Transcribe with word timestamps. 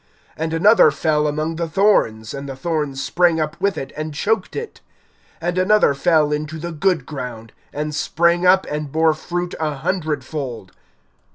(7)And 0.35 0.51
another 0.51 0.89
fell 0.89 1.27
among 1.27 1.57
the 1.57 1.69
thorns; 1.69 2.33
and 2.33 2.49
the 2.49 2.55
thorns 2.55 3.03
sprang 3.03 3.39
up 3.39 3.55
with 3.61 3.77
it, 3.77 3.93
and 3.95 4.15
choked 4.15 4.55
it. 4.55 4.81
(8)And 5.43 5.61
another 5.61 5.93
fell 5.93 6.31
into 6.31 6.57
the 6.57 6.71
good 6.71 7.05
ground, 7.05 7.53
and 7.71 7.93
sprang 7.93 8.43
up, 8.43 8.65
and 8.67 8.91
bore 8.91 9.13
fruit 9.13 9.53
a 9.59 9.75
hundredfold. 9.75 10.71